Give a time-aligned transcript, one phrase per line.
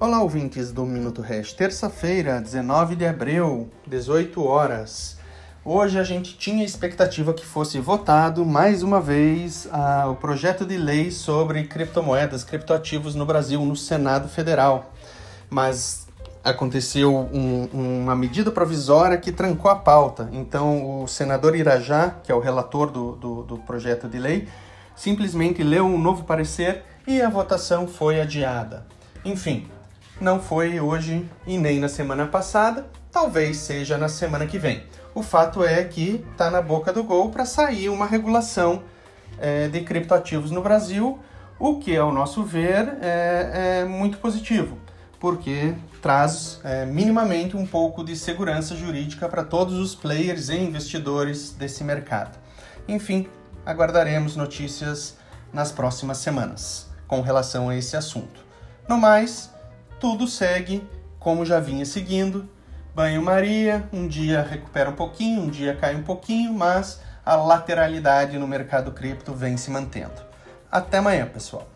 [0.00, 1.52] Olá, ouvintes do Minuto Hash.
[1.52, 5.18] Terça-feira, 19 de abril, 18 horas.
[5.62, 10.78] Hoje a gente tinha expectativa que fosse votado mais uma vez a, o projeto de
[10.78, 14.90] lei sobre criptomoedas, criptoativos no Brasil, no Senado Federal.
[15.50, 16.08] Mas
[16.42, 20.30] aconteceu um, uma medida provisória que trancou a pauta.
[20.32, 24.48] Então, o senador Irajá, que é o relator do, do, do projeto de lei,
[24.96, 28.86] simplesmente leu um novo parecer e a votação foi adiada.
[29.22, 29.68] Enfim,
[30.20, 34.82] não foi hoje e nem na semana passada, talvez seja na semana que vem.
[35.14, 38.82] O fato é que está na boca do gol para sair uma regulação
[39.38, 41.18] é, de criptoativos no Brasil,
[41.58, 44.78] o que, ao nosso ver, é, é muito positivo,
[45.18, 51.52] porque traz é, minimamente um pouco de segurança jurídica para todos os players e investidores
[51.52, 52.38] desse mercado.
[52.86, 53.28] Enfim,
[53.64, 55.16] aguardaremos notícias
[55.52, 58.44] nas próximas semanas com relação a esse assunto.
[58.88, 59.50] No mais,
[60.00, 60.82] tudo segue
[61.18, 62.48] como já vinha seguindo.
[62.94, 68.48] Banho-maria, um dia recupera um pouquinho, um dia cai um pouquinho, mas a lateralidade no
[68.48, 70.22] mercado cripto vem se mantendo.
[70.72, 71.68] Até amanhã, pessoal.